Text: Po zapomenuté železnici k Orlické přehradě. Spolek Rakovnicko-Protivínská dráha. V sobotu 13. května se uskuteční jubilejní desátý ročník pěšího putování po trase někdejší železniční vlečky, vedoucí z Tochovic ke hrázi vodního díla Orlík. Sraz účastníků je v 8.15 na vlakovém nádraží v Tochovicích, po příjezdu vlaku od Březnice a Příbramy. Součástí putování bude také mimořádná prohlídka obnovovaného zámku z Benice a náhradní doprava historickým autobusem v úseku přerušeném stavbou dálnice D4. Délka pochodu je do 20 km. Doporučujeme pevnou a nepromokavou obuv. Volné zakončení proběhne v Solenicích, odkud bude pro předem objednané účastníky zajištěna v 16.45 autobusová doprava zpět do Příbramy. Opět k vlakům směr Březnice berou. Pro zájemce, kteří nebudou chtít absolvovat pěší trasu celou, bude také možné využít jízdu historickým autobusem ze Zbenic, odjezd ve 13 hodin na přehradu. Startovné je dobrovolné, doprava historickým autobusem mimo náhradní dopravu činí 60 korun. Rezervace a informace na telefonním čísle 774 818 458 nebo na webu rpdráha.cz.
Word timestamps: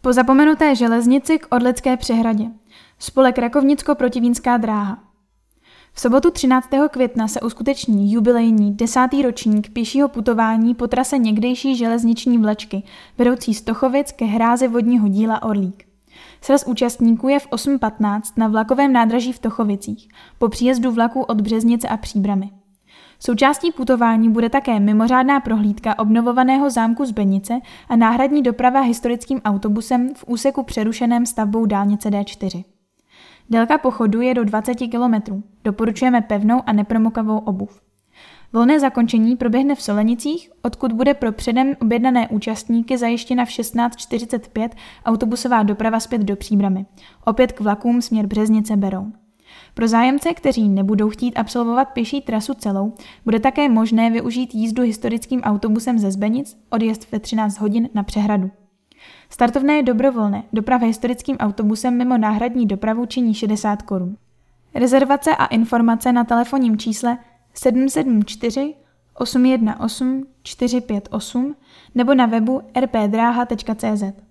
Po 0.00 0.12
zapomenuté 0.12 0.74
železnici 0.74 1.38
k 1.38 1.46
Orlické 1.50 1.96
přehradě. 1.96 2.44
Spolek 2.98 3.38
Rakovnicko-Protivínská 3.38 4.60
dráha. 4.60 4.98
V 5.92 6.00
sobotu 6.00 6.30
13. 6.30 6.68
května 6.90 7.28
se 7.28 7.40
uskuteční 7.40 8.12
jubilejní 8.12 8.74
desátý 8.74 9.22
ročník 9.22 9.72
pěšího 9.72 10.08
putování 10.08 10.74
po 10.74 10.86
trase 10.86 11.18
někdejší 11.18 11.76
železniční 11.76 12.38
vlečky, 12.38 12.82
vedoucí 13.18 13.54
z 13.54 13.62
Tochovic 13.62 14.12
ke 14.12 14.24
hrázi 14.24 14.68
vodního 14.68 15.08
díla 15.08 15.42
Orlík. 15.42 15.84
Sraz 16.40 16.64
účastníků 16.66 17.28
je 17.28 17.40
v 17.40 17.48
8.15 17.48 18.20
na 18.36 18.48
vlakovém 18.48 18.92
nádraží 18.92 19.32
v 19.32 19.38
Tochovicích, 19.38 20.08
po 20.38 20.48
příjezdu 20.48 20.92
vlaku 20.92 21.22
od 21.22 21.40
Březnice 21.40 21.88
a 21.88 21.96
Příbramy. 21.96 22.50
Součástí 23.20 23.72
putování 23.72 24.28
bude 24.28 24.48
také 24.48 24.80
mimořádná 24.80 25.40
prohlídka 25.40 25.98
obnovovaného 25.98 26.70
zámku 26.70 27.04
z 27.04 27.10
Benice 27.10 27.60
a 27.88 27.96
náhradní 27.96 28.42
doprava 28.42 28.80
historickým 28.80 29.40
autobusem 29.44 30.14
v 30.14 30.24
úseku 30.26 30.62
přerušeném 30.62 31.26
stavbou 31.26 31.66
dálnice 31.66 32.10
D4. 32.10 32.64
Délka 33.50 33.78
pochodu 33.78 34.20
je 34.20 34.34
do 34.34 34.44
20 34.44 34.74
km. 34.74 35.42
Doporučujeme 35.64 36.20
pevnou 36.20 36.62
a 36.66 36.72
nepromokavou 36.72 37.38
obuv. 37.38 37.80
Volné 38.52 38.80
zakončení 38.80 39.36
proběhne 39.36 39.74
v 39.74 39.82
Solenicích, 39.82 40.50
odkud 40.62 40.92
bude 40.92 41.14
pro 41.14 41.32
předem 41.32 41.74
objednané 41.82 42.28
účastníky 42.28 42.98
zajištěna 42.98 43.44
v 43.44 43.48
16.45 43.48 44.68
autobusová 45.04 45.62
doprava 45.62 46.00
zpět 46.00 46.22
do 46.22 46.36
Příbramy. 46.36 46.86
Opět 47.24 47.52
k 47.52 47.60
vlakům 47.60 48.02
směr 48.02 48.26
Březnice 48.26 48.76
berou. 48.76 49.12
Pro 49.74 49.88
zájemce, 49.88 50.34
kteří 50.34 50.68
nebudou 50.68 51.10
chtít 51.10 51.36
absolvovat 51.36 51.88
pěší 51.88 52.20
trasu 52.20 52.54
celou, 52.54 52.92
bude 53.24 53.40
také 53.40 53.68
možné 53.68 54.10
využít 54.10 54.54
jízdu 54.54 54.82
historickým 54.82 55.40
autobusem 55.40 55.98
ze 55.98 56.10
Zbenic, 56.10 56.56
odjezd 56.70 57.12
ve 57.12 57.18
13 57.18 57.60
hodin 57.60 57.88
na 57.94 58.02
přehradu. 58.02 58.50
Startovné 59.30 59.74
je 59.74 59.82
dobrovolné, 59.82 60.42
doprava 60.52 60.86
historickým 60.86 61.36
autobusem 61.36 61.96
mimo 61.96 62.18
náhradní 62.18 62.66
dopravu 62.66 63.06
činí 63.06 63.34
60 63.34 63.82
korun. 63.82 64.16
Rezervace 64.74 65.36
a 65.36 65.46
informace 65.46 66.12
na 66.12 66.24
telefonním 66.24 66.78
čísle 66.78 67.18
774 67.54 68.74
818 69.14 70.02
458 70.42 71.56
nebo 71.94 72.14
na 72.14 72.26
webu 72.26 72.62
rpdráha.cz. 72.80 74.27